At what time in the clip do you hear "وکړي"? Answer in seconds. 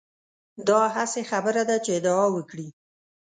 2.35-2.67